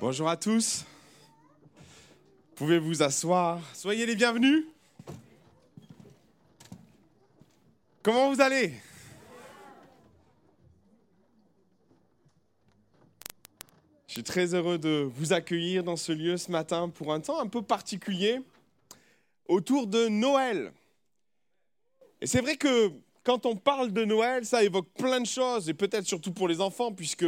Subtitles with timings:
[0.00, 0.84] Bonjour à tous.
[2.54, 3.60] Pouvez vous asseoir?
[3.74, 4.64] Soyez les bienvenus.
[8.04, 8.74] Comment vous allez?
[14.06, 17.40] Je suis très heureux de vous accueillir dans ce lieu ce matin pour un temps
[17.40, 18.40] un peu particulier
[19.48, 20.72] autour de Noël.
[22.20, 22.92] Et c'est vrai que
[23.24, 26.60] quand on parle de Noël, ça évoque plein de choses, et peut-être surtout pour les
[26.60, 27.26] enfants, puisque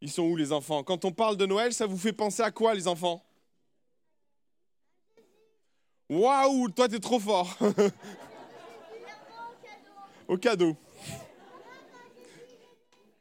[0.00, 0.82] ils sont où les enfants?
[0.82, 3.24] Quand on parle de Noël, ça vous fait penser à quoi les enfants?
[6.08, 7.56] Waouh, toi t'es trop fort
[10.28, 10.76] Au cadeau.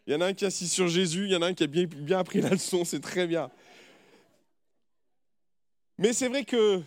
[0.05, 1.53] Il y en a un qui est assis sur Jésus, il y en a un
[1.53, 3.51] qui a bien, bien appris la leçon, c'est très bien.
[5.97, 6.81] Mais c'est vrai que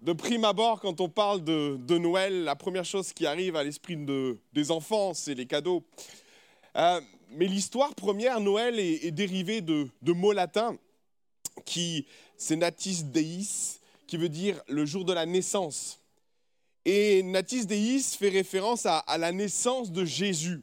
[0.00, 3.96] de prime abord, quand on parle de, Noël, la première chose qui arrive à l'esprit
[3.96, 5.84] de, des enfants, c'est les cadeaux.
[6.76, 7.00] Euh,
[7.30, 10.76] mais l'histoire première, Noël, est, dérivée de, mots latins
[11.64, 16.00] qui, c'est natis deis, qui veut dire le jour de la naissance.
[16.84, 20.62] Et natis deis fait référence à la naissance de Jésus.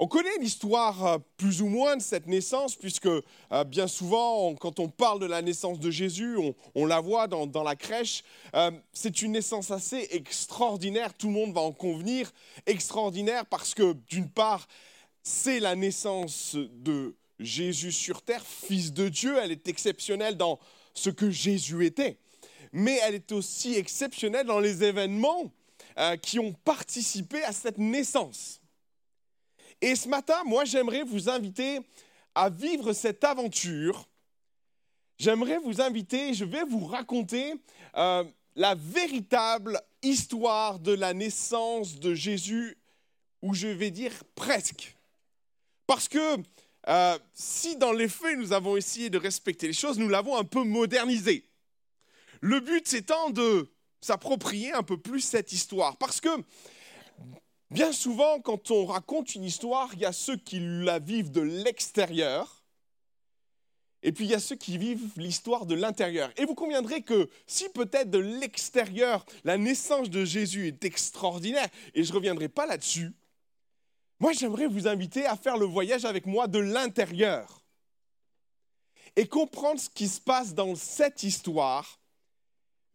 [0.00, 4.78] On connaît l'histoire euh, plus ou moins de cette naissance, puisque euh, bien souvent, quand
[4.78, 6.36] on parle de la naissance de Jésus,
[6.76, 8.22] on, la voit dans, la crèche.
[8.54, 12.32] Euh, c'est une naissance assez extraordinaire, tout le monde va en convenir,
[12.64, 14.68] extraordinaire parce que d'une part,
[15.22, 20.58] c'est la naissance de Jésus sur terre, fils de Dieu, elle est exceptionnelle dans
[20.94, 22.18] ce que Jésus était,
[22.72, 25.52] mais elle est aussi exceptionnelle dans les événements
[26.22, 28.60] qui ont participé à cette naissance.
[29.80, 31.80] Et ce matin, moi, j'aimerais vous inviter
[32.34, 34.08] à vivre cette aventure.
[35.18, 37.54] J'aimerais vous inviter, je vais vous raconter
[37.96, 42.78] euh, la véritable histoire de la naissance de Jésus,
[43.42, 44.96] ou je vais dire presque.
[45.88, 46.36] Parce que
[46.88, 50.44] euh, si dans les faits nous avons essayé de respecter les choses, nous l'avons un
[50.44, 51.44] peu modernisé.
[52.42, 55.96] Le but étant de s'approprier un peu plus cette histoire.
[55.96, 56.28] Parce que
[57.70, 61.42] Bien souvent, quand on raconte une histoire, il y a ceux qui la vivent de
[61.42, 62.64] l'extérieur,
[64.02, 66.32] et puis il y a ceux qui vivent l'histoire de l'intérieur.
[66.38, 72.04] Et vous conviendrez que si peut-être de l'extérieur, la naissance de Jésus est extraordinaire, et
[72.04, 73.12] je ne reviendrai pas là-dessus,
[74.20, 77.64] moi j'aimerais vous inviter à faire le voyage avec moi de l'intérieur
[79.16, 82.00] et comprendre ce qui se passe dans cette histoire,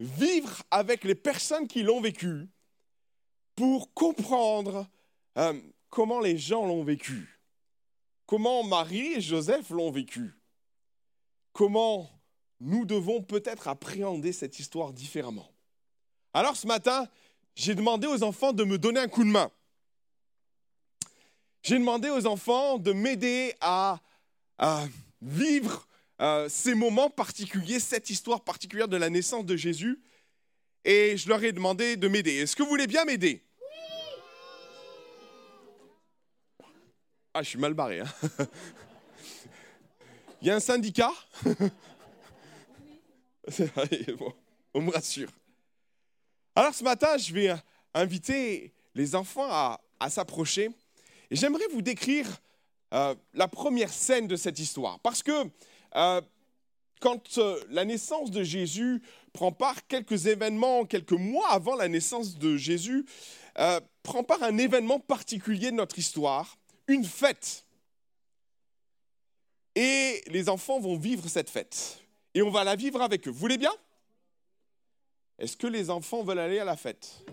[0.00, 2.48] vivre avec les personnes qui l'ont vécue
[3.56, 4.86] pour comprendre
[5.38, 7.40] euh, comment les gens l'ont vécu,
[8.26, 10.34] comment Marie et Joseph l'ont vécu,
[11.52, 12.10] comment
[12.60, 15.50] nous devons peut-être appréhender cette histoire différemment.
[16.32, 17.06] Alors ce matin,
[17.54, 19.50] j'ai demandé aux enfants de me donner un coup de main.
[21.64, 23.98] J'ai demandé aux enfants de m'aider à,
[25.22, 25.88] vivre
[26.20, 29.98] euh, ces moments particuliers, cette histoire particulière de la naissance de Jésus
[30.84, 32.34] et je leur ai demandé de m'aider.
[32.36, 33.42] Est-ce que vous voulez bien m'aider?
[37.32, 38.00] Ah, je suis mal barré.
[38.00, 38.12] Hein
[40.42, 41.12] Il y a un syndicat?
[44.74, 45.30] On me rassure.
[46.54, 47.54] Alors ce matin, je vais
[47.94, 50.68] inviter les enfants à, s'approcher
[51.34, 52.26] j'aimerais vous décrire
[52.92, 55.00] euh, la première scène de cette histoire.
[55.00, 55.50] Parce que
[55.96, 56.20] euh,
[57.00, 59.02] quand euh, la naissance de Jésus
[59.32, 63.04] prend part, quelques événements, quelques mois avant la naissance de Jésus,
[64.02, 66.56] prend part un événement particulier de notre histoire,
[66.88, 67.64] une fête.
[69.76, 72.00] Et les enfants vont vivre cette fête.
[72.34, 73.30] Et on va la vivre avec eux.
[73.30, 73.72] Vous voulez bien?
[75.38, 77.24] Est-ce que les enfants veulent aller à la fête?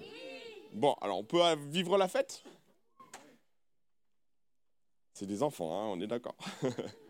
[0.73, 2.43] Bon, alors on peut vivre la fête?
[5.13, 6.35] C'est des enfants, hein, on est d'accord.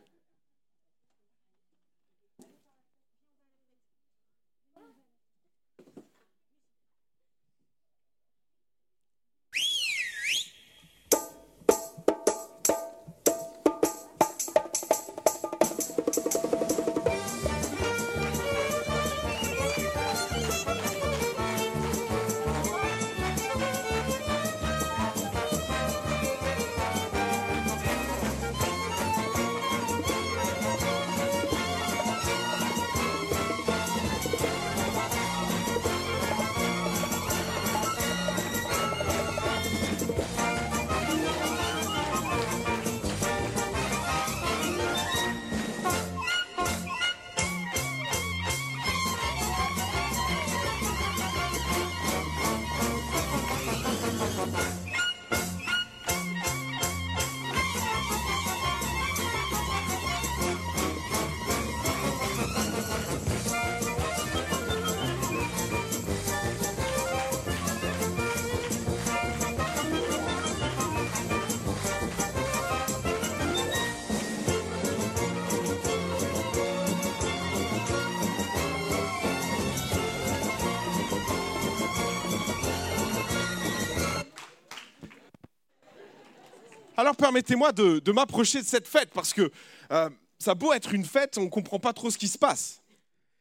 [87.02, 89.52] Alors permettez-moi de, m'approcher de cette fête, parce que
[89.92, 92.38] euh, ça a beau être une fête, on ne comprend pas trop ce qui se
[92.38, 92.84] passe.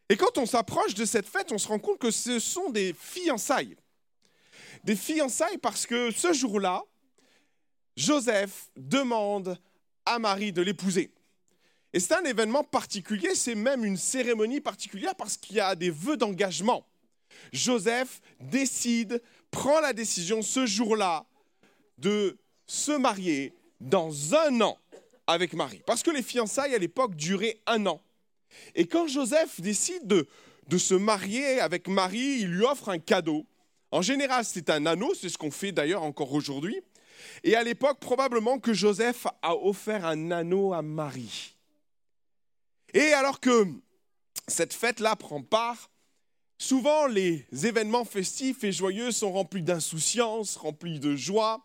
[0.08, 2.94] Et quand on s'approche de cette fête, on se rend compte que ce sont des
[2.98, 3.76] fiançailles.
[4.82, 6.84] Des fiançailles parce que ce jour-là,
[7.98, 9.58] Joseph demande
[10.06, 11.12] à Marie de l'épouser.
[11.92, 15.90] Et c'est un événement particulier, c'est même une cérémonie particulière parce qu'il y a des
[15.90, 16.86] vœux d'engagement.
[17.52, 21.26] Joseph décide, prend la décision ce jour-là
[21.98, 22.38] de
[22.70, 24.78] se marier dans un an
[25.26, 25.82] avec Marie.
[25.86, 28.00] Parce que les fiançailles à l'époque duraient un an.
[28.76, 30.28] Et quand Joseph décide de,
[30.68, 33.44] de se marier avec Marie, il lui offre un cadeau.
[33.90, 36.80] En général, c'est un anneau, c'est ce qu'on fait d'ailleurs encore aujourd'hui.
[37.42, 41.56] Et à l'époque, probablement que Joseph a offert un anneau à Marie.
[42.94, 43.66] Et alors que
[44.46, 45.90] cette fête-là prend part,
[46.56, 51.64] souvent les événements festifs et joyeux sont remplis d'insouciance, remplis de joie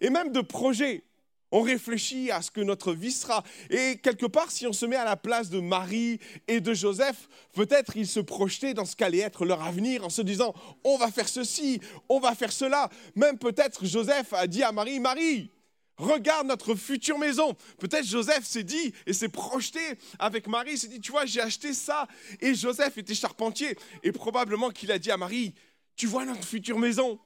[0.00, 1.04] et même de projets.
[1.50, 3.42] On réfléchit à ce que notre vie sera.
[3.70, 7.28] Et quelque part, si on se met à la place de Marie et de Joseph,
[7.54, 10.54] peut-être ils se projetaient dans ce qu'allait être leur avenir en se disant,
[10.84, 11.80] on va faire ceci,
[12.10, 12.90] on va faire cela.
[13.14, 15.50] Même peut-être Joseph a dit à Marie, Marie,
[15.96, 17.56] regarde notre future maison.
[17.78, 19.80] Peut-être Joseph s'est dit et s'est projeté
[20.18, 22.06] avec Marie, s'est dit, tu vois, j'ai acheté ça.
[22.40, 23.74] Et Joseph était charpentier.
[24.02, 25.54] Et probablement qu'il a dit à Marie,
[25.96, 27.18] tu vois notre future maison,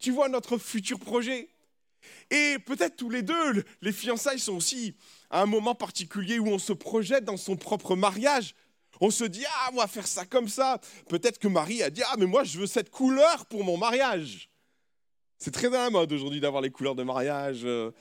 [0.00, 1.49] tu vois notre futur projet.
[2.30, 4.94] Et peut-être tous les deux, les fiançailles sont aussi
[5.30, 8.54] à un moment particulier où on se projette dans son propre mariage.
[9.00, 10.78] On se dit, ah, on va faire ça comme ça.
[11.08, 14.50] Peut-être que Marie a dit, ah, mais moi, je veux cette couleur pour mon mariage.
[15.38, 17.92] C'est très à la mode aujourd'hui d'avoir les couleurs de mariage, euh,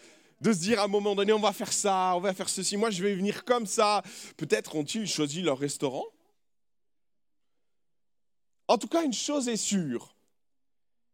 [0.42, 2.76] de se dire à un moment donné, on va faire ça, on va faire ceci,
[2.76, 4.04] moi, je vais venir comme ça.
[4.36, 6.06] Peut-être ont-ils choisi leur restaurant?
[8.68, 10.16] En tout cas, une chose est sûre,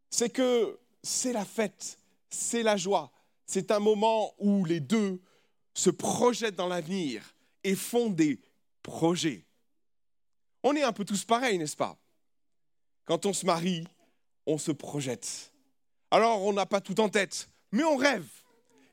[0.09, 1.99] c'est que c'est la fête
[2.29, 3.11] c'est la joie.
[3.45, 5.21] C'est un moment où les deux
[5.73, 8.39] se projettent dans l'avenir et font des
[8.81, 9.45] projets.
[10.63, 11.97] On est un peu tous pareils, n'est-ce pas?
[13.05, 13.87] Quand on se marie,
[14.45, 15.51] on se projette.
[16.11, 18.27] Alors on n'a pas tout en tête, mais on rêve.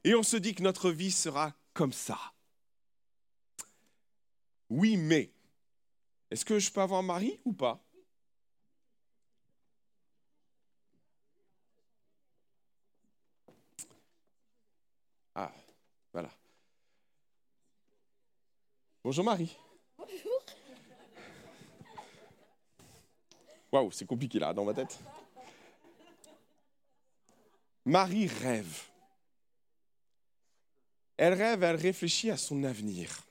[0.04, 2.18] Et on se dit que notre vie sera comme ça.
[4.68, 5.30] Oui, mais
[6.30, 7.84] est-ce que je peux avoir un mari ou pas?
[16.12, 16.30] Voilà.
[19.02, 19.56] Bonjour Marie.
[19.96, 20.44] Bonjour.
[23.72, 24.98] Waouh, c'est compliqué là dans ma tête.
[27.84, 28.82] Marie rêve.
[31.16, 33.24] Elle rêve, elle réfléchit à son avenir.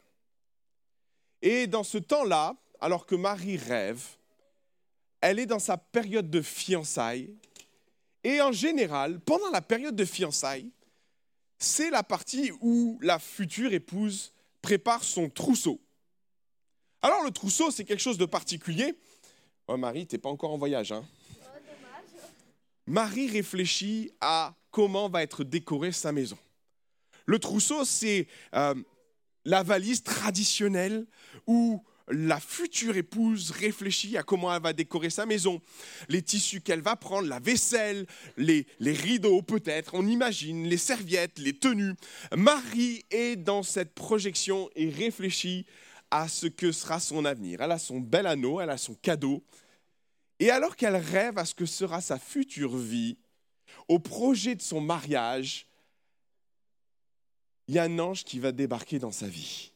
[1.41, 4.03] Et dans ce temps-là, alors que Marie rêve,
[5.21, 7.35] elle est dans sa période de fiançailles.
[8.23, 10.71] Et en général, pendant la période de fiançailles,
[11.61, 15.79] c'est la partie où la future épouse prépare son trousseau.
[17.03, 18.97] Alors le trousseau, c'est quelque chose de particulier.
[19.67, 21.05] Oh Marie, t'es pas encore en voyage, hein
[22.87, 26.37] Marie réfléchit à comment va être décorée sa maison.
[27.27, 28.73] Le trousseau, c'est euh,
[29.45, 31.05] la valise traditionnelle
[31.45, 35.61] où la future épouse réfléchit à comment elle va décorer sa maison,
[36.09, 38.05] les tissus qu'elle va prendre, la vaisselle,
[38.37, 41.95] les, rideaux peut-être, on imagine, les serviettes, les tenues.
[42.35, 45.65] Marie est dans cette projection et réfléchit
[46.11, 47.61] à ce que sera son avenir.
[47.61, 49.43] Elle a son bel anneau, elle a son cadeau.
[50.39, 53.17] Et alors qu'elle rêve à ce que sera sa future vie,
[53.87, 55.67] au projet de son mariage,
[57.67, 59.70] il y a un ange qui va débarquer dans sa vie.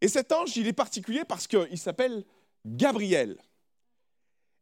[0.00, 2.24] Et cet ange, il est particulier parce qu'il s'appelle
[2.64, 3.36] Gabriel.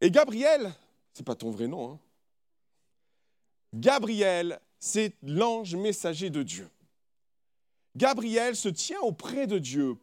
[0.01, 0.73] Et Gabriel,
[1.13, 1.91] c'est pas ton vrai nom.
[1.91, 1.99] Hein.
[3.73, 6.69] Gabriel, c'est l'ange messager de Dieu.
[7.95, 9.95] Gabriel se tient auprès de Dieu,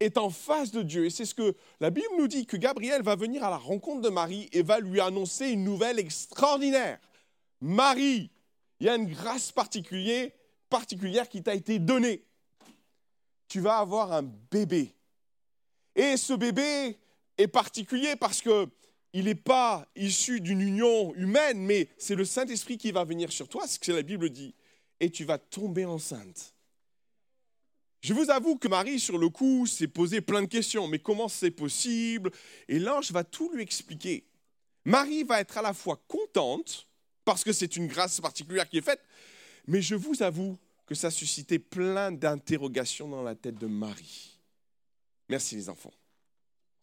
[0.00, 1.04] est en face de Dieu.
[1.04, 4.00] Et c'est ce que la Bible nous dit, que Gabriel va venir à la rencontre
[4.00, 6.98] de Marie et va lui annoncer une nouvelle extraordinaire.
[7.60, 8.30] Marie,
[8.80, 10.30] il y a une grâce particulière,
[10.68, 12.25] particulière qui t'a été donnée
[13.48, 14.94] tu vas avoir un bébé.
[15.94, 16.98] Et ce bébé
[17.38, 18.68] est particulier parce que
[19.12, 23.48] il n'est pas issu d'une union humaine, mais c'est le Saint-Esprit qui va venir sur
[23.48, 24.54] toi, ce que la Bible dit,
[25.00, 26.52] et tu vas tomber enceinte.
[28.02, 30.86] Je vous avoue que Marie, sur le coup, s'est posé plein de questions.
[30.86, 32.30] Mais comment c'est possible?
[32.68, 34.26] Et l'ange va tout lui expliquer.
[34.84, 36.86] Marie va être à la fois contente,
[37.24, 39.00] parce que c'est une grâce particulière qui est faite,
[39.66, 44.38] mais je vous avoue que ça suscitait plein d'interrogations dans la tête de Marie.
[45.28, 45.92] Merci les enfants.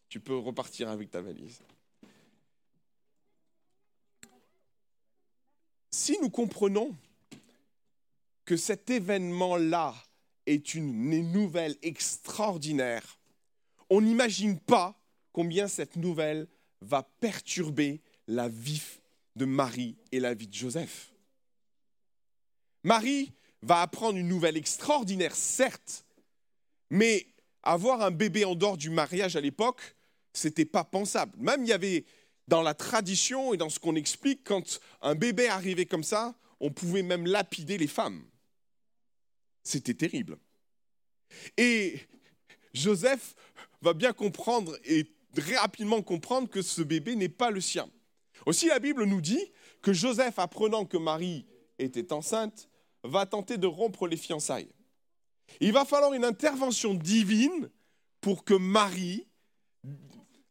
[0.08, 1.60] Tu peux repartir avec ta valise.
[5.94, 6.94] si nous comprenons
[8.44, 9.94] que cet événement-là
[10.44, 13.18] est une nouvelle extraordinaire,
[13.88, 15.00] on n'imagine pas
[15.32, 16.48] combien cette nouvelle
[16.80, 18.82] va perturber la vie
[19.36, 21.12] de Marie et la vie de Joseph.
[22.82, 23.32] Marie
[23.64, 26.04] va apprendre une nouvelle extraordinaire, certes,
[26.90, 27.26] mais
[27.62, 29.80] avoir un bébé en dehors du mariage à l'époque,
[30.32, 31.32] c'était pas pensable.
[31.38, 32.04] Même il y avait
[32.46, 36.70] dans la tradition et dans ce qu'on explique, quand un bébé arrivait comme ça, on
[36.70, 38.22] pouvait même lapider les femmes.
[39.62, 40.36] C'était terrible.
[41.56, 42.00] Et
[42.74, 43.34] Joseph
[43.80, 45.06] va bien comprendre et
[45.56, 47.88] rapidement comprendre que ce bébé n'est pas le sien.
[48.46, 51.46] Aussi, la Bible nous dit que Joseph, apprenant que Marie
[51.78, 52.68] était enceinte,
[53.04, 54.72] va tenter de rompre les fiançailles.
[55.60, 57.70] Il va falloir une intervention divine
[58.20, 59.26] pour que Marie,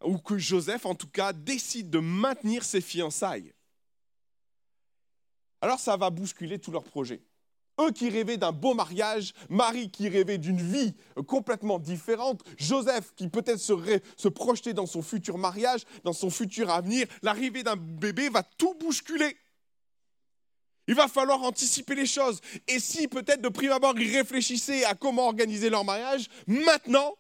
[0.04, 3.54] ou que Joseph en tout cas, décide de maintenir ses fiançailles.
[5.62, 7.24] Alors ça va bousculer tout leur projet.
[7.82, 10.94] Eux qui rêvaient d'un beau mariage, Marie qui rêvait d'une vie
[11.26, 13.74] complètement différente, Joseph qui peut-être se,
[14.16, 18.76] se projetait dans son futur mariage, dans son futur avenir, l'arrivée d'un bébé va tout
[18.76, 19.36] bousculer.
[20.88, 22.42] Il va falloir anticiper les choses.
[22.68, 27.16] Et si peut-être de prime abord ils réfléchissaient à comment organiser leur mariage, maintenant,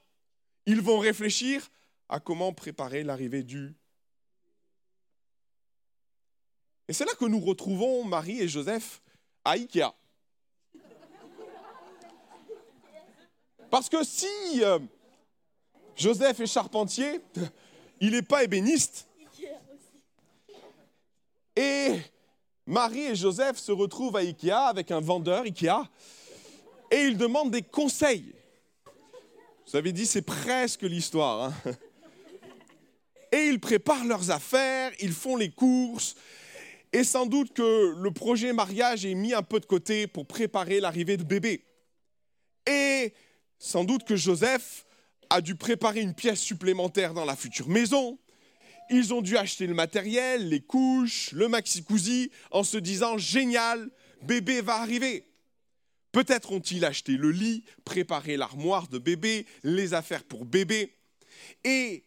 [0.65, 1.69] ils vont réfléchir
[2.09, 3.73] à comment préparer l'arrivée du...
[6.87, 9.01] Et c'est là que nous retrouvons Marie et Joseph
[9.45, 9.93] à Ikea.
[13.69, 14.27] Parce que si
[14.61, 14.77] euh,
[15.95, 17.21] Joseph est charpentier,
[18.01, 19.07] il n'est pas ébéniste.
[21.55, 21.99] Et
[22.65, 25.89] Marie et Joseph se retrouvent à Ikea avec un vendeur Ikea
[26.91, 28.33] et ils demandent des conseils.
[29.67, 31.51] Vous avez dit, c'est presque l'histoire.
[31.65, 31.71] Hein.
[33.31, 36.15] et ils préparent leurs affaires, ils font les courses,
[36.91, 40.79] et sans doute que le projet mariage est mis un peu de côté pour préparer
[40.79, 41.65] l'arrivée de bébé.
[42.67, 43.13] Et
[43.57, 44.85] sans doute que Joseph
[45.29, 48.19] a dû préparer une pièce supplémentaire dans la future maison.
[48.89, 53.89] Ils ont dû acheter le matériel, les couches, le maxi-cousy, en se disant génial,
[54.21, 55.25] bébé va arriver.
[56.11, 60.95] Peut-être ont-ils acheté le lit, préparé l'armoire de bébé, les affaires pour bébé.
[61.63, 62.03] Et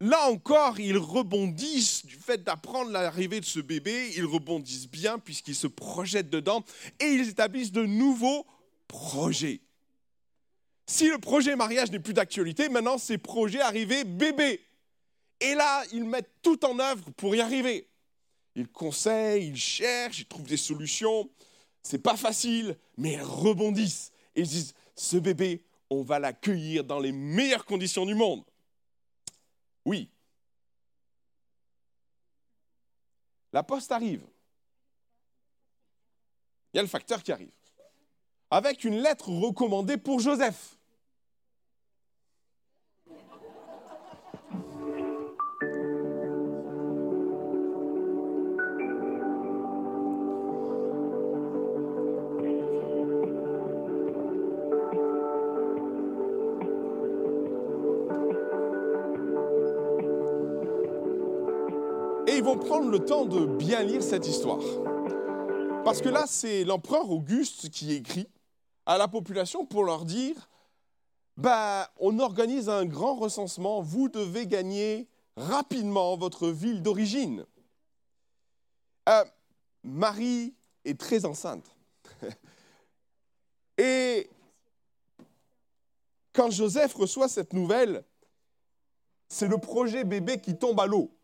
[0.00, 5.54] là encore, ils rebondissent du fait d'apprendre l'arrivée de ce bébé, ils rebondissent bien puisqu'ils
[5.54, 6.64] se projettent dedans
[6.98, 8.46] et ils établissent de nouveaux
[8.88, 9.60] projets.
[10.86, 14.65] Si le projet mariage n'est plus d'actualité, maintenant c'est projet arrivé bébé.
[15.40, 17.88] Et là, ils mettent tout en œuvre pour y arriver.
[18.54, 21.30] Ils conseillent, ils cherchent, ils trouvent des solutions.
[21.82, 24.12] C'est pas facile, mais ils rebondissent.
[24.34, 28.44] Et ils disent ce bébé, on va l'accueillir dans les meilleures conditions du monde.
[29.84, 30.08] Oui.
[33.52, 34.26] La poste arrive.
[36.72, 37.52] Il y a le facteur qui arrive.
[38.50, 40.75] Avec une lettre recommandée pour Joseph.
[62.66, 64.58] Prendre le temps de bien lire cette histoire.
[65.84, 68.28] Parce que là, c'est l'empereur Auguste qui écrit
[68.86, 70.48] à la population pour leur dire,
[71.36, 77.46] bah, on organise un grand recensement, vous devez gagner rapidement votre ville d'origine.
[79.08, 79.24] Euh,
[79.84, 80.52] Marie
[80.84, 81.70] est très enceinte.
[83.78, 84.28] Et
[86.32, 88.02] quand Joseph reçoit cette nouvelle,
[89.28, 91.15] c'est le projet bébé qui tombe à l'eau.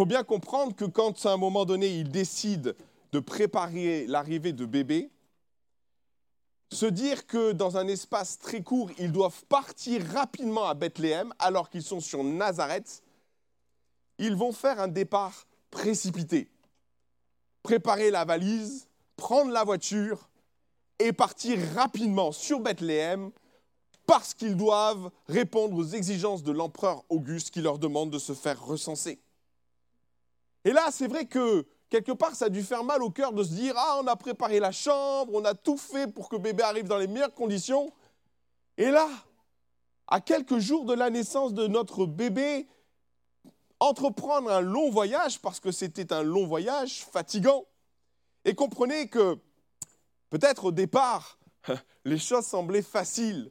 [0.00, 2.70] Il faut bien comprendre que quand à un moment donné, ils décident
[3.12, 5.10] de préparer l'arrivée de bébé,
[6.72, 11.68] se dire que dans un espace très court, ils doivent partir rapidement à Bethléem alors
[11.68, 13.02] qu'ils sont sur Nazareth,
[14.16, 16.48] ils vont faire un départ précipité.
[17.62, 20.30] Préparer la valise, prendre la voiture
[20.98, 23.32] et partir rapidement sur Bethléem
[24.06, 28.64] parce qu'ils doivent répondre aux exigences de l'empereur Auguste qui leur demande de se faire
[28.64, 29.20] recenser.
[30.64, 33.42] Et là, c'est vrai que quelque part, ça a dû faire mal au cœur de
[33.42, 36.62] se dire Ah, on a préparé la chambre, on a tout fait pour que bébé
[36.62, 37.92] arrive dans les meilleures conditions.
[38.76, 39.08] Et là,
[40.06, 42.68] à quelques jours de la naissance de notre bébé,
[43.78, 47.64] entreprendre un long voyage, parce que c'était un long voyage fatigant,
[48.44, 49.38] et comprenez que
[50.28, 51.38] peut-être au départ,
[52.04, 53.50] les choses semblaient faciles,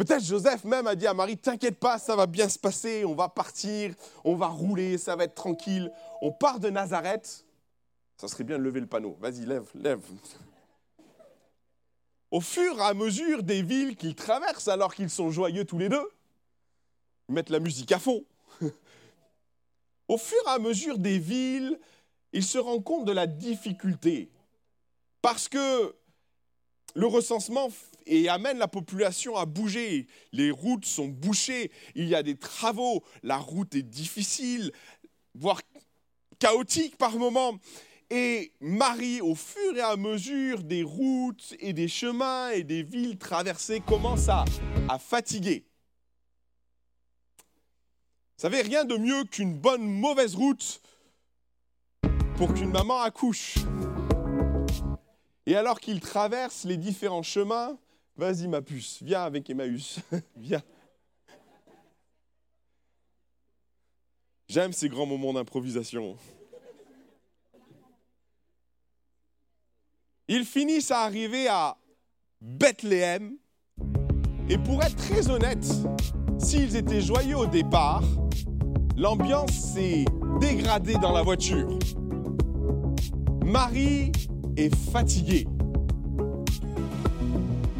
[0.00, 3.14] Peut-être Joseph même a dit à Marie, t'inquiète pas, ça va bien se passer, on
[3.14, 5.92] va partir, on va rouler, ça va être tranquille.
[6.22, 7.44] On part de Nazareth
[8.16, 9.18] Ça serait bien de lever le panneau.
[9.20, 10.00] Vas-y, lève, lève.
[12.30, 15.90] Au fur et à mesure des villes qu'ils traversent, alors qu'ils sont joyeux tous les
[15.90, 16.08] deux,
[17.28, 18.24] ils mettent la musique à fond.
[20.08, 21.78] Au fur et à mesure des villes,
[22.32, 24.30] ils se rendent compte de la difficulté.
[25.20, 25.94] Parce que
[26.94, 27.68] le recensement
[28.06, 30.06] et amène la population à bouger.
[30.32, 34.72] Les routes sont bouchées, il y a des travaux, la route est difficile,
[35.34, 35.60] voire
[36.38, 37.58] chaotique par moments.
[38.12, 43.16] Et Marie, au fur et à mesure des routes et des chemins et des villes
[43.18, 44.44] traversées, commence à,
[44.98, 45.64] fatiguer.
[48.36, 50.82] Vous savez, rien de mieux qu'une bonne mauvaise route
[52.36, 53.58] pour qu'une maman accouche.
[55.46, 57.78] Et alors qu'il traverse les différents chemins,
[58.20, 59.98] vas-y ma puce, viens avec Emmaüs,
[60.36, 60.62] viens.
[64.46, 66.16] J'aime ces grands moments d'improvisation.
[70.28, 71.78] Ils finissent à arriver à
[72.40, 73.36] Bethléem.
[74.48, 75.64] Et pour être très honnête,
[76.38, 78.02] s'ils étaient joyeux au départ,
[78.96, 80.04] l'ambiance s'est
[80.40, 81.78] dégradée dans la voiture.
[83.44, 84.12] Marie
[84.56, 85.46] est fatiguée.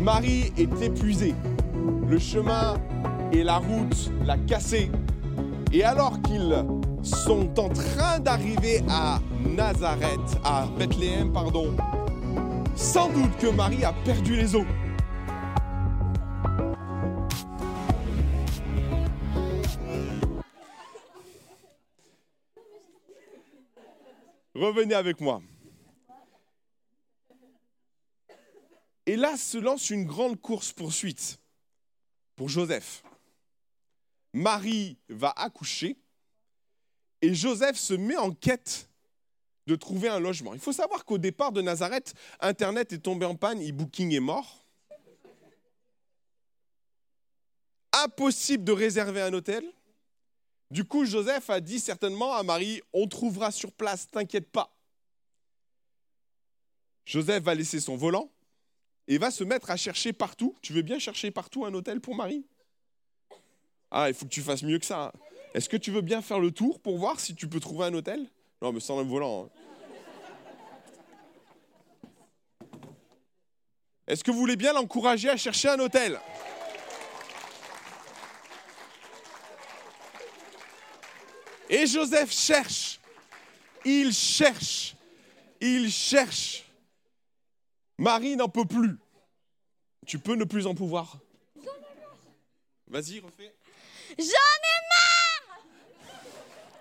[0.00, 1.34] Marie est épuisée.
[2.08, 2.74] Le chemin
[3.32, 4.90] et la route l'a cassée.
[5.72, 6.64] Et alors qu'ils
[7.02, 11.76] sont en train d'arriver à Nazareth, à Bethléem, pardon,
[12.74, 14.64] sans doute que Marie a perdu les os.
[24.54, 25.40] Revenez avec moi.
[29.06, 31.38] Et là se lance une grande course-poursuite
[32.36, 33.02] pour Joseph.
[34.32, 35.96] Marie va accoucher
[37.22, 38.88] et Joseph se met en quête
[39.66, 40.54] de trouver un logement.
[40.54, 44.64] Il faut savoir qu'au départ de Nazareth, Internet est tombé en panne, e-booking est mort.
[47.92, 49.64] Impossible de réserver un hôtel.
[50.70, 54.72] Du coup, Joseph a dit certainement à Marie, on trouvera sur place, t'inquiète pas.
[57.04, 58.30] Joseph va laisser son volant
[59.10, 60.54] et va se mettre à chercher partout.
[60.62, 62.46] Tu veux bien chercher partout un hôtel pour Marie?
[63.90, 65.12] Ah, il faut que tu fasses mieux que ça.
[65.52, 67.94] Est-ce que tu veux bien faire le tour pour voir si tu peux trouver un
[67.94, 68.30] hôtel?
[68.62, 69.46] Non, mais sans un volant.
[69.46, 69.50] Hein.
[74.06, 76.20] Est-ce que vous voulez bien l'encourager à chercher un hôtel?
[81.68, 83.00] Et Joseph cherche,
[83.84, 84.94] il cherche,
[85.60, 86.69] il cherche.
[88.00, 88.96] Marie n'en peut plus.
[90.06, 91.18] Tu peux ne plus en pouvoir.
[92.88, 93.54] Vas-y, refais.
[94.18, 95.64] J'en ai marre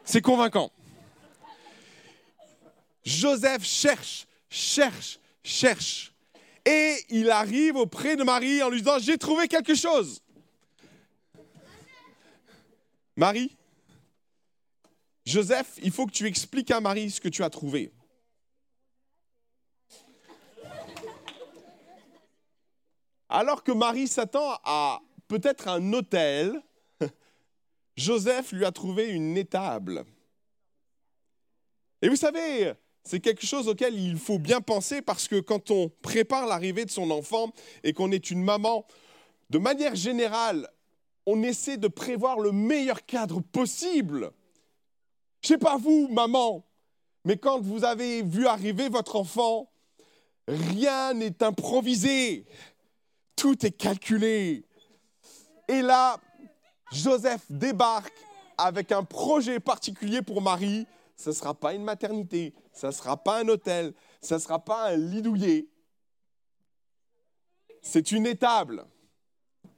[0.06, 0.72] C'est convaincant.
[3.04, 6.14] Joseph cherche, cherche, cherche.
[6.66, 10.22] Et il arrive auprès de Marie en lui disant, j'ai trouvé quelque chose.
[13.18, 13.58] Marie,
[15.26, 17.92] Joseph, il faut que tu expliques à Marie ce que tu as trouvé.
[23.30, 26.62] Alors que Marie s'attend à peut-être un hôtel,
[27.96, 30.04] Joseph lui a trouvé une étable.
[32.02, 35.90] Et vous savez, c'est quelque chose auquel il faut bien penser parce que quand on
[36.02, 37.52] prépare l'arrivée de son enfant
[37.84, 38.88] et qu'on est une maman,
[39.52, 40.68] de manière générale,
[41.26, 44.32] on essaie de prévoir le meilleur cadre possible.
[45.42, 46.66] Je sais pas vous, maman,
[47.26, 49.72] mais quand vous avez vu arriver votre enfant,
[50.48, 52.46] rien n'est improvisé
[53.40, 54.66] tout est calculé.
[55.70, 56.20] Et là,
[56.92, 58.14] Joseph débarque
[58.58, 60.86] avec un projet particulier pour Marie.
[61.16, 64.64] Ce ne sera pas une maternité, ce ne sera pas un hôtel, ce ne sera
[64.64, 65.68] pas un lit douillet.
[67.82, 68.86] C'est une étable.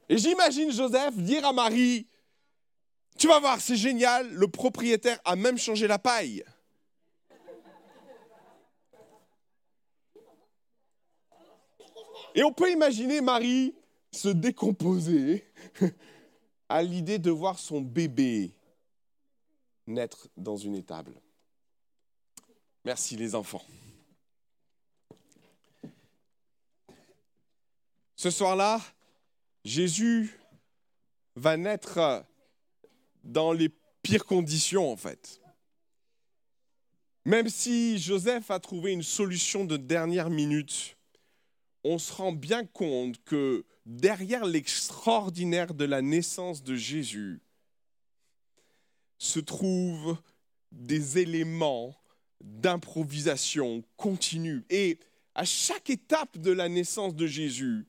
[0.08, 2.08] Et j'imagine Joseph dire à Marie,
[3.16, 6.44] tu vas voir, c'est génial, le propriétaire a même changé la paille.
[12.34, 13.74] Et on peut imaginer Marie
[14.10, 15.44] se décomposer
[16.68, 18.52] à l'idée de voir son bébé
[19.86, 21.14] naître dans une étable.
[22.84, 23.64] Merci les enfants.
[28.16, 28.80] Ce soir-là,
[29.64, 30.38] Jésus
[31.34, 32.24] va naître
[33.24, 33.68] dans les
[34.02, 35.40] pires conditions en fait.
[37.24, 40.96] Même si Joseph a trouvé une solution de dernière minute,
[41.84, 47.40] on se rend bien compte que derrière l'extraordinaire de la naissance de Jésus
[49.18, 50.16] se trouvent
[50.70, 51.94] des éléments
[52.40, 54.64] d'improvisation continue.
[54.70, 54.98] Et
[55.34, 57.86] à chaque étape de la naissance de Jésus,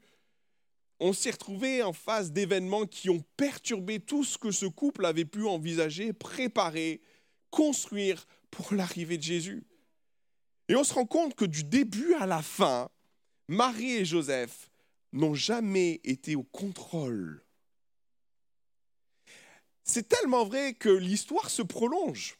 [0.99, 5.25] on s'est retrouvé en face d'événements qui ont perturbé tout ce que ce couple avait
[5.25, 7.01] pu envisager, préparer,
[7.49, 9.63] construire pour l'arrivée de Jésus.
[10.69, 12.89] Et on se rend compte que du début à la fin,
[13.47, 14.71] Marie et Joseph
[15.11, 17.43] n'ont jamais été au contrôle.
[19.83, 22.37] C'est tellement vrai que l'histoire se prolonge.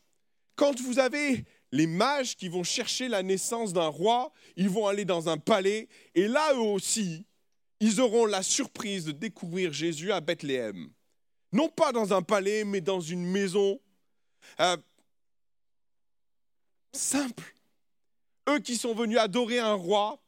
[0.55, 5.05] Quand vous avez les mages qui vont chercher la naissance d'un roi, ils vont aller
[5.05, 7.25] dans un palais, et là eux aussi,
[7.79, 10.89] ils auront la surprise de découvrir Jésus à Bethléem.
[11.51, 13.79] Non pas dans un palais, mais dans une maison
[14.59, 14.77] euh,
[16.93, 17.55] simple.
[18.49, 20.22] Eux qui sont venus adorer un roi,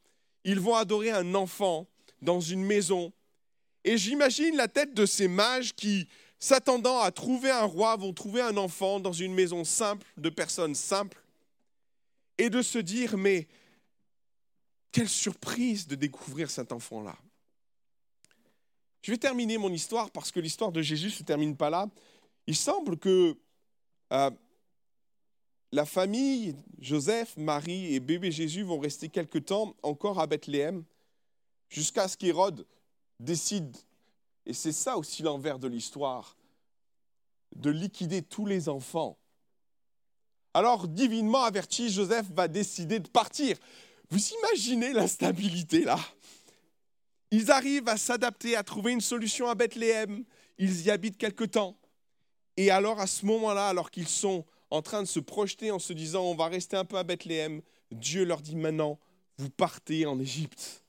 [0.45, 1.87] ils vont adorer un enfant
[2.21, 3.11] dans une maison.
[3.83, 6.07] Et j'imagine la tête de ces mages qui,
[6.39, 10.75] s'attendant à trouver un roi, vont trouver un enfant dans une maison simple, de personnes
[10.75, 11.21] simples,
[12.37, 13.47] et de se dire, mais
[14.91, 17.17] quelle surprise de découvrir cet enfant-là.
[19.01, 21.87] Je vais terminer mon histoire parce que l'histoire de Jésus ne se termine pas là.
[22.47, 23.37] Il semble que
[24.13, 24.31] euh,
[25.71, 30.83] la famille, Joseph, Marie et bébé Jésus vont rester quelque temps encore à Bethléem
[31.69, 32.65] jusqu'à ce qu'Hérode
[33.19, 33.75] décide,
[34.45, 36.37] et c'est ça aussi l'envers de l'histoire,
[37.55, 39.17] de liquider tous les enfants.
[40.53, 43.57] Alors, divinement averti, Joseph va décider de partir.
[44.09, 45.99] Vous imaginez l'instabilité là?
[47.31, 50.23] Ils arrivent à s'adapter, à trouver une solution à Bethléem.
[50.57, 51.77] Ils y habitent quelque temps.
[52.55, 55.93] Et alors, à ce moment-là, alors qu'ils sont en train de se projeter en se
[55.93, 58.99] disant on va rester un peu à Bethléem, Dieu leur dit maintenant,
[59.37, 60.83] vous partez en Égypte.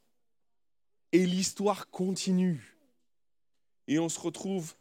[1.12, 2.76] Et l'histoire continue.
[3.88, 4.74] Et on se retrouve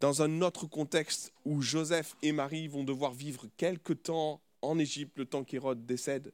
[0.00, 5.16] dans un autre contexte où Joseph et Marie vont devoir vivre quelque temps en Égypte,
[5.16, 6.32] le temps qu'Hérode décède.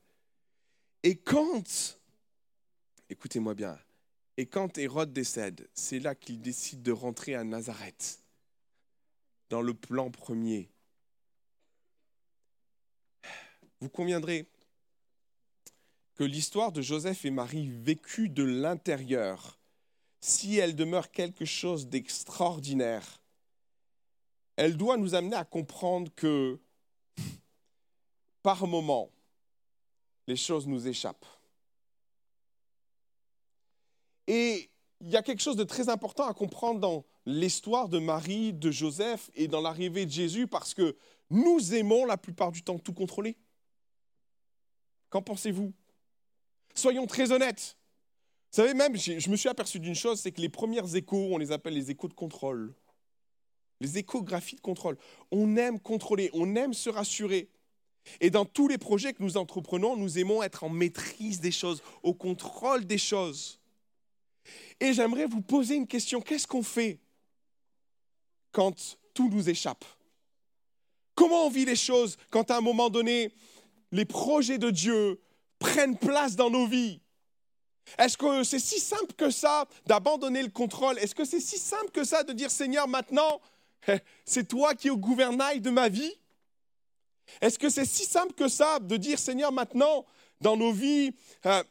[1.03, 1.99] Et quand,
[3.09, 3.79] écoutez-moi bien,
[4.37, 8.25] et quand Hérode décède, c'est là qu'il décide de rentrer à Nazareth,
[9.51, 10.71] dans le plan premier.
[13.81, 14.47] Vous conviendrez
[16.15, 19.59] que l'histoire de Joseph et Marie vécue de l'intérieur,
[20.21, 23.23] si elle demeure quelque chose d'extraordinaire,
[24.57, 26.61] elle doit nous amener à comprendre que
[28.43, 29.11] par moments,
[30.27, 31.27] les choses nous échappent.
[34.27, 38.53] Et il y a quelque chose de très important à comprendre dans l'histoire de Marie,
[38.53, 40.97] de Joseph et dans l'arrivée de Jésus, parce que
[41.31, 43.37] nous aimons la plupart du temps tout contrôler.
[45.11, 45.73] Qu'en pensez-vous?
[46.75, 47.77] Soyons très honnêtes.
[48.53, 51.39] Vous savez, même, je me suis aperçu d'une chose, c'est que les premières échos, on
[51.39, 52.75] les appelle les échos de contrôle.
[53.81, 54.97] Les échographies de contrôle.
[55.31, 57.49] On aime contrôler, on aime se rassurer.
[58.21, 61.83] Et dans tous les projets que nous entreprenons, nous aimons être en maîtrise des choses,
[62.03, 63.61] au contrôle des choses.
[64.81, 66.21] Et j'aimerais vous poser une question.
[66.21, 66.99] Qu'est-ce qu'on fait
[68.53, 69.85] quand tout nous échappe?
[71.15, 73.33] Comment on vit les choses quand à un moment donné,
[73.93, 75.21] les projets de Dieu
[75.59, 77.01] prennent place dans nos vies.
[77.99, 80.99] Est-ce que c'est si simple que ça d'abandonner le contrôle?
[80.99, 83.41] Est-ce que c'est si simple que ça de dire Seigneur, maintenant,
[84.25, 86.15] c'est toi qui es au gouvernail de ma vie?
[87.41, 90.05] Est-ce que c'est si simple que ça de dire Seigneur, maintenant,
[90.41, 91.13] dans nos vies,
[91.47, 91.63] euh,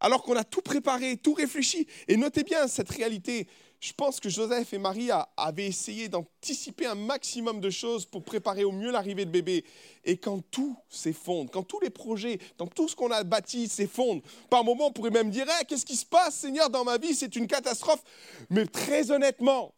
[0.00, 3.46] alors qu'on a tout préparé, tout réfléchi, et notez bien cette réalité,
[3.80, 8.62] je pense que Joseph et Marie avaient essayé d'anticiper un maximum de choses pour préparer
[8.62, 9.64] au mieux l'arrivée de bébé.
[10.04, 14.22] Et quand tout s'effondre, quand tous les projets, quand tout ce qu'on a bâti s'effondre,
[14.50, 17.14] par moments on pourrait même dire Qu'est-ce qui se passe, Seigneur, dans ma vie?
[17.14, 18.02] C'est une catastrophe.
[18.50, 19.74] Mais très honnêtement,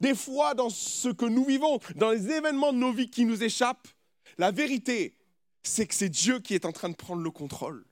[0.00, 3.42] des fois, dans ce que nous vivons, dans les événements de nos vies qui nous
[3.42, 3.88] échappent,
[4.36, 5.14] la vérité,
[5.62, 7.86] c'est que c'est Dieu qui est en train de prendre le contrôle.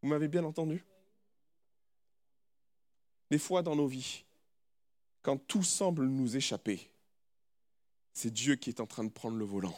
[0.00, 0.84] Vous m'avez bien entendu?
[3.34, 4.22] Des fois dans nos vies,
[5.20, 6.88] quand tout semble nous échapper,
[8.12, 9.76] c'est Dieu qui est en train de prendre le volant.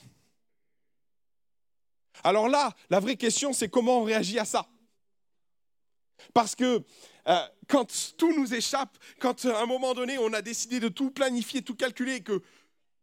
[2.22, 4.68] Alors là, la vraie question, c'est comment on réagit à ça.
[6.34, 6.84] Parce que
[7.28, 11.10] euh, quand tout nous échappe, quand à un moment donné, on a décidé de tout
[11.10, 12.42] planifier, tout calculer, que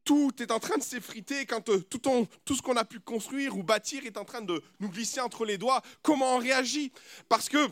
[0.03, 3.57] tout est en train de s'effriter, quand euh, tout, tout, ce qu'on a pu construire
[3.57, 6.91] ou bâtir est en train de nous glisser entre les doigts, comment on réagit?
[7.27, 7.67] Parce que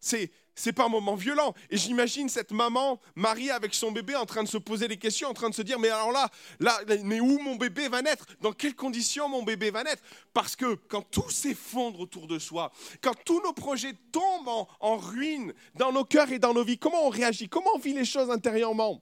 [0.00, 1.54] c'est c'est pas un moment violent.
[1.70, 5.28] Et j'imagine cette maman, Marie, avec son bébé, en train de se poser des questions,
[5.28, 8.26] en train de se dire, mais alors là, là, mais où mon bébé va naître?
[8.40, 10.02] Dans quelles conditions mon bébé va naître?
[10.32, 14.96] Parce que quand tout s'effondre autour de soi, quand tous nos projets tombent en, en
[14.96, 17.48] ruine dans nos cœurs et dans nos vies, comment on réagit?
[17.48, 19.00] Comment on vit les choses intérieurement?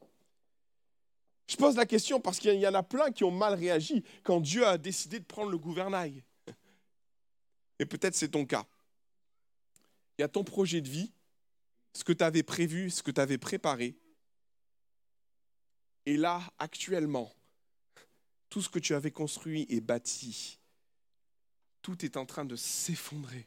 [1.49, 4.39] Je pose la question parce qu'il y en a plein qui ont mal réagi quand
[4.39, 6.23] Dieu a décidé de prendre le gouvernail.
[7.79, 8.65] Et peut-être c'est ton cas.
[10.19, 11.11] Il y a ton projet de vie,
[11.93, 13.97] ce que tu avais prévu, ce que tu avais préparé.
[16.07, 17.33] Et là, actuellement,
[18.49, 20.59] tout ce que tu avais construit et bâti,
[21.83, 23.47] tout est en train de s'effondrer.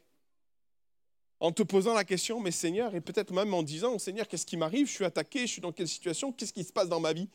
[1.40, 4.56] En te posant la question, mais Seigneur, et peut-être même en disant, Seigneur, qu'est-ce qui
[4.56, 4.86] m'arrive?
[4.86, 6.32] Je suis attaqué, je suis dans quelle situation?
[6.32, 7.28] Qu'est-ce qui se passe dans ma vie?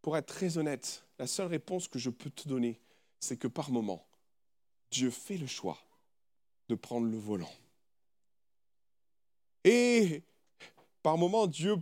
[0.00, 2.80] Pour être très honnête, la seule réponse que je peux te donner,
[3.18, 4.06] c'est que par moment,
[4.92, 5.78] Dieu fait le choix
[6.68, 7.52] de prendre le volant.
[9.64, 10.22] Et
[11.02, 11.76] par moment, Dieu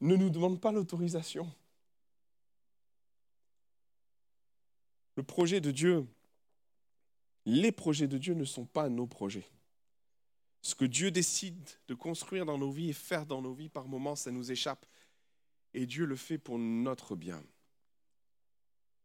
[0.00, 1.50] ne nous demande pas l'autorisation.
[5.16, 6.06] Le projet de Dieu,
[7.46, 9.46] les projets de Dieu ne sont pas nos projets.
[10.62, 13.88] Ce que Dieu décide de construire dans nos vies et faire dans nos vies, par
[13.88, 14.84] moments, ça nous échappe.
[15.72, 17.42] Et Dieu le fait pour notre bien.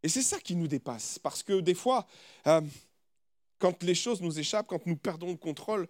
[0.04, 1.17] Et c'est ça qui nous dépasse.
[1.17, 2.06] Parce que des fois,
[2.48, 2.62] euh,
[3.58, 5.88] quand les choses nous échappent, quand nous perdons le contrôle,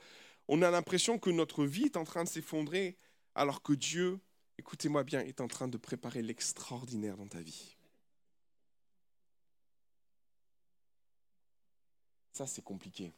[0.48, 2.98] on a l'impression que notre vie est en train de s'effondrer,
[3.34, 4.20] alors que Dieu,
[4.58, 7.76] écoutez-moi bien, est en train de préparer l'extraordinaire dans ta vie.
[12.32, 13.14] Ça, c'est compliqué.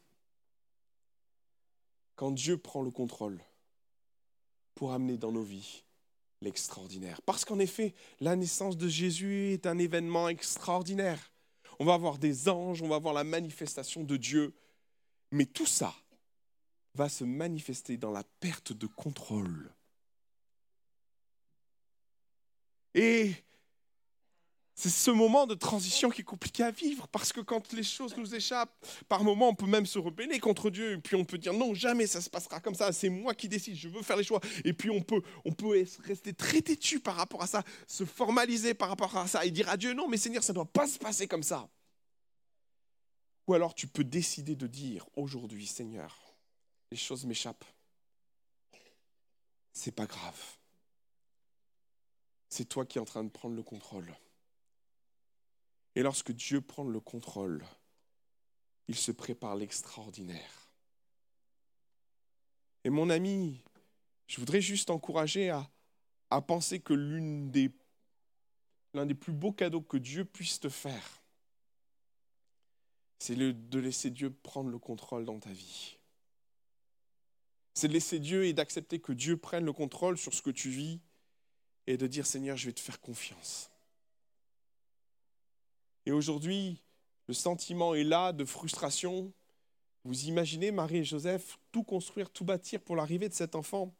[2.16, 3.42] Quand Dieu prend le contrôle
[4.74, 5.82] pour amener dans nos vies
[6.40, 7.20] l'extraordinaire.
[7.22, 11.32] Parce qu'en effet, la naissance de Jésus est un événement extraordinaire.
[11.80, 14.54] On va voir des anges, on va voir la manifestation de Dieu.
[15.32, 15.94] Mais tout ça
[16.94, 19.72] va se manifester dans la perte de contrôle.
[22.94, 23.34] Et
[24.74, 28.16] c'est ce moment de transition qui est compliqué à vivre, parce que quand les choses
[28.16, 31.36] nous échappent, par moments, on peut même se rebeller contre Dieu, et puis on peut
[31.36, 34.16] dire non, jamais ça se passera comme ça, c'est moi qui décide, je veux faire
[34.16, 34.40] les choix.
[34.64, 38.72] Et puis on peut, on peut rester très têtu par rapport à ça, se formaliser
[38.72, 40.86] par rapport à ça, et dire à Dieu non, mais Seigneur, ça ne doit pas
[40.86, 41.68] se passer comme ça.
[43.48, 46.27] Ou alors tu peux décider de dire aujourd'hui, Seigneur,
[46.90, 47.64] les choses m'échappent.
[49.72, 50.58] C'est pas grave.
[52.48, 54.14] C'est toi qui es en train de prendre le contrôle.
[55.94, 57.64] Et lorsque Dieu prend le contrôle,
[58.88, 60.72] il se prépare l'extraordinaire.
[62.84, 63.62] Et mon ami,
[64.26, 65.70] je voudrais juste encourager à,
[66.30, 67.70] à penser que l'un des,
[68.94, 71.22] des plus beaux cadeaux que Dieu puisse te faire,
[73.18, 75.97] c'est de laisser Dieu prendre le contrôle dans ta vie.
[77.78, 80.68] C'est de laisser Dieu et d'accepter que Dieu prenne le contrôle sur ce que tu
[80.68, 80.98] vis
[81.86, 83.70] et de dire Seigneur, je vais te faire confiance.
[86.04, 86.82] Et aujourd'hui,
[87.28, 89.32] le sentiment est là de frustration.
[90.02, 93.94] Vous imaginez Marie et Joseph tout construire, tout bâtir pour l'arrivée de cet enfant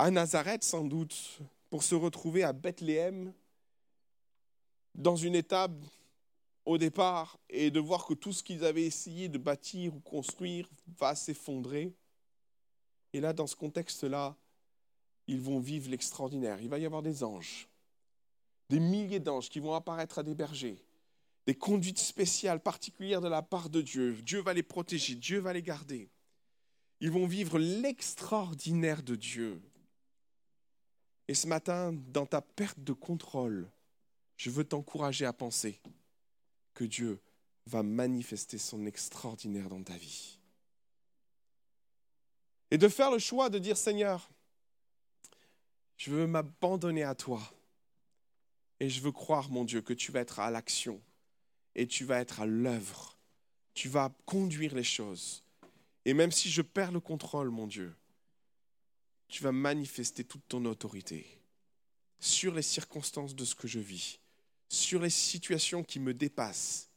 [0.00, 1.38] à Nazareth sans doute,
[1.70, 3.32] pour se retrouver à Bethléem,
[4.96, 5.84] dans une étape
[6.64, 10.68] au départ et de voir que tout ce qu'ils avaient essayé de bâtir ou construire
[10.98, 11.94] va s'effondrer.
[13.16, 14.36] Et là, dans ce contexte-là,
[15.26, 16.60] ils vont vivre l'extraordinaire.
[16.60, 17.66] Il va y avoir des anges,
[18.68, 20.84] des milliers d'anges qui vont apparaître à des bergers,
[21.46, 24.20] des conduites spéciales, particulières de la part de Dieu.
[24.20, 26.10] Dieu va les protéger, Dieu va les garder.
[27.00, 29.62] Ils vont vivre l'extraordinaire de Dieu.
[31.26, 33.70] Et ce matin, dans ta perte de contrôle,
[34.36, 35.80] je veux t'encourager à penser
[36.74, 37.18] que Dieu
[37.64, 40.38] va manifester son extraordinaire dans ta vie.
[42.70, 44.28] Et de faire le choix de dire Seigneur,
[45.96, 47.40] je veux m'abandonner à toi.
[48.80, 51.00] Et je veux croire, mon Dieu, que tu vas être à l'action
[51.74, 53.16] et tu vas être à l'œuvre.
[53.74, 55.44] Tu vas conduire les choses.
[56.04, 57.94] Et même si je perds le contrôle, mon Dieu,
[59.28, 61.26] tu vas manifester toute ton autorité
[62.20, 64.18] sur les circonstances de ce que je vis
[64.68, 66.90] sur les situations qui me dépassent,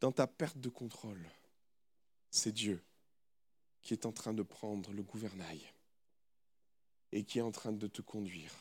[0.00, 1.28] dans ta perte de contrôle,
[2.30, 2.82] c'est Dieu
[3.82, 5.60] qui est en train de prendre le gouvernail
[7.12, 8.52] et qui est en train de te conduire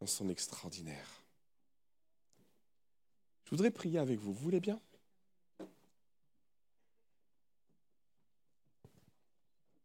[0.00, 1.22] dans son extraordinaire.
[3.44, 4.80] Je voudrais prier avec vous, vous voulez bien?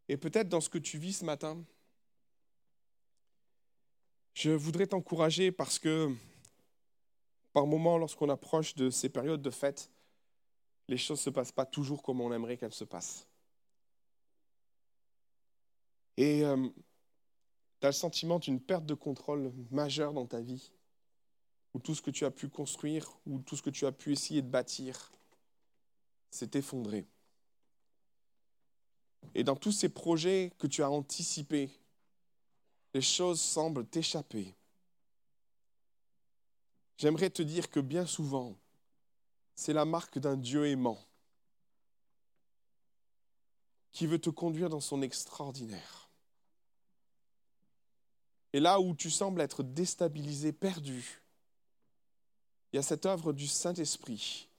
[0.08, 1.64] Et peut-être dans ce que tu vis ce matin,
[4.34, 6.16] je voudrais t'encourager parce que
[7.54, 9.92] par moments, lorsqu'on approche de ces périodes de fête,
[10.88, 13.29] les choses ne se passent pas toujours comme on aimerait qu'elles se passent.
[16.20, 16.68] Et euh,
[17.80, 20.74] tu as le sentiment d'une perte de contrôle majeure dans ta vie,
[21.74, 24.12] où tout ce que tu as pu construire, ou tout ce que tu as pu
[24.12, 25.14] essayer de bâtir,
[26.30, 27.08] s'est effondré.
[29.34, 31.70] Et dans tous ces projets que tu as anticipés,
[32.94, 34.54] les choses semblent t'échapper.
[36.98, 38.58] J'aimerais te dire que bien souvent,
[39.56, 41.00] c'est la marque d'un Dieu aimant
[43.94, 46.09] qui veut te conduire dans son extraordinaire.
[48.54, 51.22] Et là où tu sembles être déstabilisé, perdu,
[52.72, 54.50] il y a cette œuvre du Saint-Esprit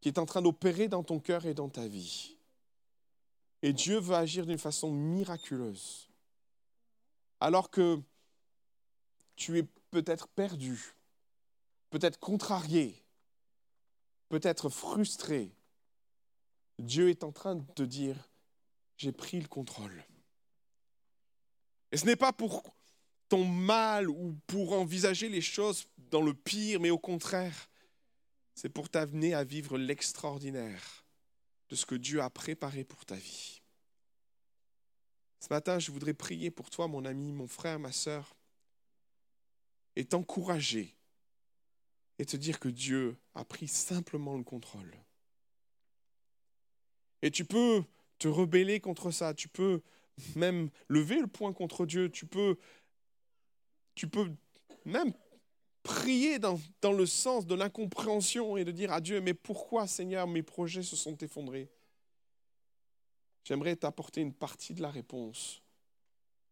[0.00, 2.36] qui est en train d'opérer dans ton cœur et dans ta vie.
[3.62, 6.08] Et Dieu veut agir d'une façon miraculeuse.
[7.38, 8.00] Alors que
[9.36, 10.94] tu es peut-être perdu,
[11.90, 13.00] peut-être contrarié,
[14.28, 15.52] peut-être frustré,
[16.80, 18.16] Dieu est en train de te dire,
[18.96, 20.04] j'ai pris le contrôle.
[21.92, 22.74] Et ce n'est pas pour
[23.32, 27.70] ton mal ou pour envisager les choses dans le pire, mais au contraire,
[28.54, 31.06] c'est pour t'amener à vivre l'extraordinaire
[31.70, 33.62] de ce que Dieu a préparé pour ta vie.
[35.40, 38.36] Ce matin, je voudrais prier pour toi, mon ami, mon frère, ma sœur,
[39.96, 40.94] et t'encourager
[42.18, 44.94] et te dire que Dieu a pris simplement le contrôle.
[47.22, 47.82] Et tu peux
[48.18, 49.80] te rebeller contre ça, tu peux
[50.36, 52.58] même lever le poing contre Dieu, tu peux,
[53.94, 54.30] tu peux
[54.84, 55.12] même
[55.82, 60.26] prier dans, dans le sens de l'incompréhension et de dire à Dieu, mais pourquoi Seigneur
[60.26, 61.68] mes projets se sont effondrés?
[63.44, 65.60] J'aimerais t'apporter une partie de la réponse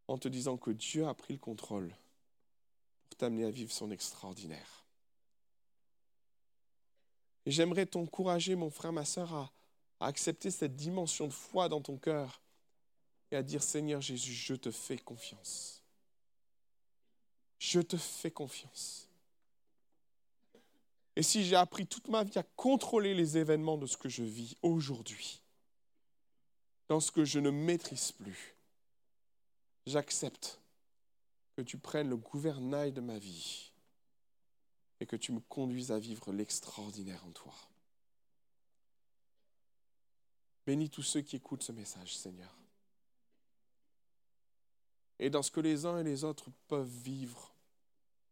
[0.08, 1.94] en te disant que Dieu a pris le contrôle
[3.08, 4.84] pour t'amener à vivre son extraordinaire.
[7.46, 9.52] J'aimerais t'encourager, mon frère, ma soeur, à,
[10.00, 12.42] à accepter cette dimension de foi dans ton cœur
[13.30, 15.79] et à dire, Seigneur Jésus, je te fais confiance.
[17.60, 19.06] Je te fais confiance.
[21.14, 24.22] Et si j'ai appris toute ma vie à contrôler les événements de ce que je
[24.22, 25.42] vis aujourd'hui,
[26.88, 28.56] dans ce que je ne maîtrise plus,
[29.86, 30.58] j'accepte
[31.54, 33.70] que tu prennes le gouvernail de ma vie
[34.98, 37.54] et que tu me conduises à vivre l'extraordinaire en toi.
[40.66, 42.59] Bénis tous ceux qui écoutent ce message, Seigneur.
[45.20, 47.54] Et dans ce que les uns et les autres peuvent vivre,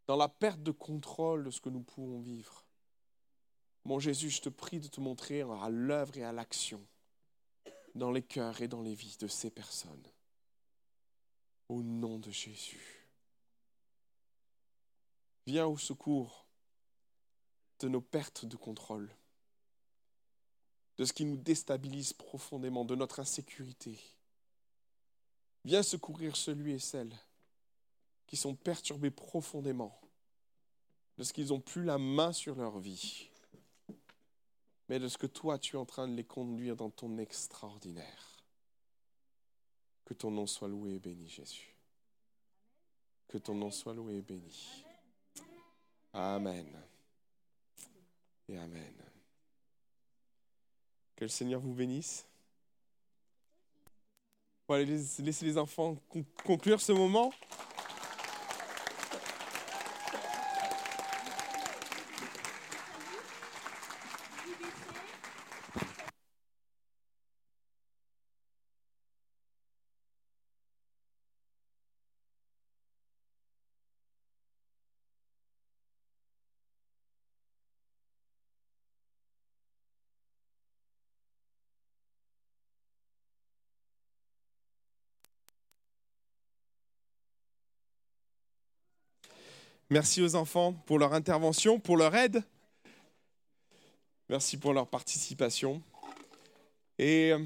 [0.06, 2.64] dans la perte de contrôle de ce que nous pouvons vivre,
[3.84, 6.84] mon Jésus, je te prie de te montrer à l'œuvre et à l'action
[7.94, 10.06] dans les cœurs et dans les vies de ces personnes.
[11.68, 13.06] Au nom de Jésus.
[15.46, 16.46] Viens au secours
[17.80, 19.14] de nos pertes de contrôle,
[20.96, 23.98] de ce qui nous déstabilise profondément, de notre insécurité.
[25.64, 27.12] Viens secourir celui et celle
[28.26, 29.98] qui sont perturbés profondément
[31.16, 33.28] de ce qu'ils n'ont plus la main sur leur vie
[34.88, 38.42] mais de ce que toi tu es en train de les conduire dans ton extraordinaire.
[40.04, 41.74] Que ton nom soit loué et béni, Jésus.
[43.28, 44.84] Que ton nom soit loué et béni.
[46.14, 46.82] Amen.
[48.48, 48.94] Et Amen.
[51.14, 52.24] Que le Seigneur vous bénisse.
[54.68, 55.96] Voilà, laissez les enfants
[56.44, 57.32] conclure ce moment.
[89.90, 92.42] Merci aux enfants pour leur intervention, pour leur aide.
[94.28, 95.82] Merci pour leur participation.
[96.98, 97.38] Et euh,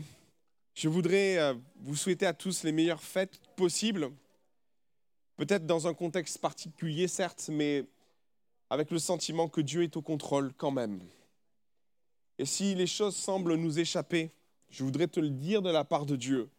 [0.75, 4.11] je voudrais euh, vous souhaiter à tous les meilleures fêtes possibles.
[5.37, 7.85] Peut-être dans un contexte particulier, certes, mais
[8.71, 10.99] avec le sentiment que Dieu est au contrôle quand même.
[12.39, 14.33] Et si les choses semblent nous échapper,
[14.69, 16.51] je voudrais te le dire de la part de Dieu.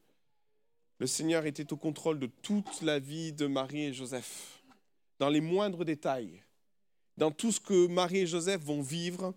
[0.99, 4.62] Le Seigneur était au contrôle de toute la vie de Marie et Joseph
[5.23, 6.43] dans les moindres détails.
[7.15, 9.33] Dans tout ce que Marie et Joseph vont vivre,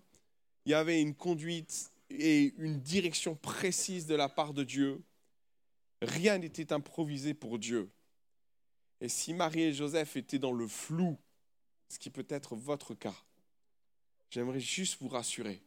[0.65, 5.01] il y avait une conduite et une direction précise de la part de Dieu.
[6.01, 7.89] Rien n'était improvisé pour Dieu.
[8.99, 11.17] Et si Marie et Joseph étaient dans le flou,
[11.87, 13.15] ce qui peut être votre cas,
[14.29, 15.61] j'aimerais juste vous rassurer.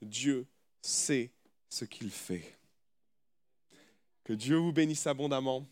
[0.00, 0.46] Dieu
[0.80, 1.32] sait
[1.68, 2.56] ce qu'il fait.
[4.24, 5.66] Que Dieu vous bénisse abondamment.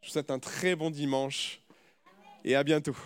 [0.00, 1.60] Je vous souhaite un très bon dimanche
[2.44, 2.96] et à bientôt.